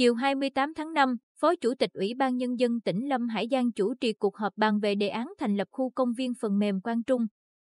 [0.00, 3.72] Chiều 28 tháng 5, Phó Chủ tịch Ủy ban Nhân dân tỉnh Lâm Hải Giang
[3.72, 6.80] chủ trì cuộc họp bàn về đề án thành lập khu công viên phần mềm
[6.80, 7.26] Quang Trung.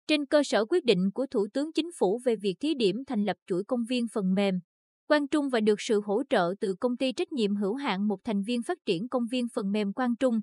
[0.07, 3.23] Trên cơ sở quyết định của Thủ tướng Chính phủ về việc thí điểm thành
[3.23, 4.59] lập chuỗi công viên phần mềm,
[5.07, 8.17] Quang Trung và được sự hỗ trợ từ công ty trách nhiệm hữu hạn một
[8.23, 10.39] thành viên phát triển công viên phần mềm Quang Trung.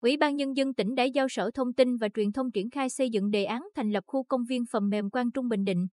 [0.00, 2.90] Ủy ban Nhân dân tỉnh đã giao Sở Thông tin và Truyền thông triển khai
[2.90, 5.86] xây dựng đề án thành lập khu công viên phần mềm Quang Trung Bình Định.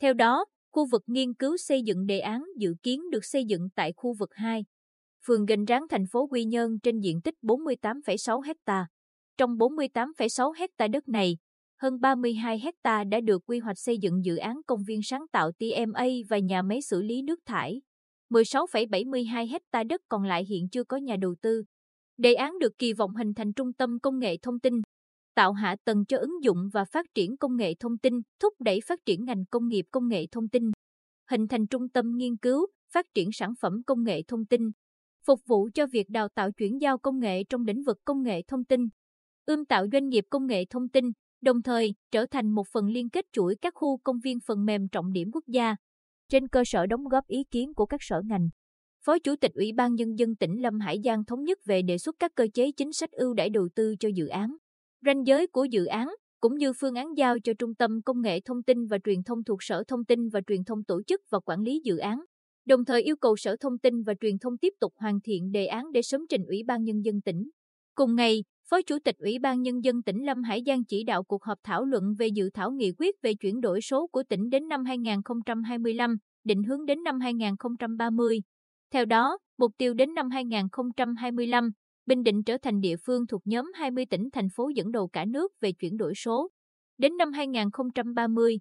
[0.00, 3.68] Theo đó, khu vực nghiên cứu xây dựng đề án dự kiến được xây dựng
[3.74, 4.64] tại khu vực 2,
[5.26, 8.86] phường Gành Ráng thành phố Quy Nhơn trên diện tích 48,6 hecta.
[9.38, 11.36] Trong 48,6 hecta đất này,
[11.82, 15.50] hơn 32 hecta đã được quy hoạch xây dựng dự án công viên sáng tạo
[15.52, 17.80] TMA và nhà máy xử lý nước thải.
[18.30, 21.62] 16,72 hecta đất còn lại hiện chưa có nhà đầu tư.
[22.16, 24.74] Đề án được kỳ vọng hình thành trung tâm công nghệ thông tin,
[25.34, 28.80] tạo hạ tầng cho ứng dụng và phát triển công nghệ thông tin, thúc đẩy
[28.88, 30.62] phát triển ngành công nghiệp công nghệ thông tin,
[31.30, 34.70] hình thành trung tâm nghiên cứu, phát triển sản phẩm công nghệ thông tin,
[35.26, 38.42] phục vụ cho việc đào tạo chuyển giao công nghệ trong lĩnh vực công nghệ
[38.48, 38.80] thông tin,
[39.46, 41.04] ươm tạo doanh nghiệp công nghệ thông tin,
[41.40, 44.88] đồng thời trở thành một phần liên kết chuỗi các khu công viên phần mềm
[44.88, 45.76] trọng điểm quốc gia.
[46.28, 48.48] Trên cơ sở đóng góp ý kiến của các sở ngành,
[49.04, 51.98] Phó Chủ tịch Ủy ban Nhân dân tỉnh Lâm Hải Giang thống nhất về đề
[51.98, 54.56] xuất các cơ chế chính sách ưu đãi đầu tư cho dự án,
[55.06, 56.08] ranh giới của dự án,
[56.40, 59.44] cũng như phương án giao cho Trung tâm Công nghệ Thông tin và Truyền thông
[59.44, 62.24] thuộc Sở Thông tin và Truyền thông tổ chức và quản lý dự án,
[62.66, 65.66] đồng thời yêu cầu Sở Thông tin và Truyền thông tiếp tục hoàn thiện đề
[65.66, 67.50] án để sớm trình Ủy ban Nhân dân tỉnh.
[67.94, 71.22] Cùng ngày, Phó Chủ tịch Ủy ban Nhân dân tỉnh Lâm Hải Giang chỉ đạo
[71.22, 74.50] cuộc họp thảo luận về dự thảo nghị quyết về chuyển đổi số của tỉnh
[74.50, 78.42] đến năm 2025, định hướng đến năm 2030.
[78.92, 81.70] Theo đó, mục tiêu đến năm 2025,
[82.06, 85.24] Bình Định trở thành địa phương thuộc nhóm 20 tỉnh thành phố dẫn đầu cả
[85.24, 86.48] nước về chuyển đổi số.
[86.98, 88.58] Đến năm 2030,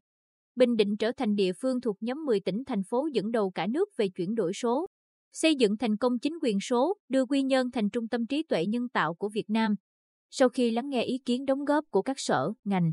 [0.56, 3.67] Bình Định trở thành địa phương thuộc nhóm 10 tỉnh thành phố dẫn đầu cả
[3.67, 4.88] nước về chuyển đổi số.
[5.34, 8.66] Xây dựng thành công chính quyền số, đưa Quy Nhơn thành trung tâm trí tuệ
[8.66, 9.75] nhân tạo của Việt Nam.
[10.29, 12.91] Sau khi lắng nghe ý kiến đóng góp của các sở, ngành,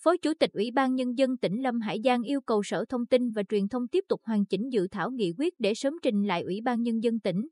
[0.00, 3.06] Phó Chủ tịch Ủy ban Nhân dân tỉnh Lâm Hải Giang yêu cầu Sở Thông
[3.06, 6.26] tin và Truyền thông tiếp tục hoàn chỉnh dự thảo nghị quyết để sớm trình
[6.26, 7.48] lại Ủy ban Nhân dân tỉnh.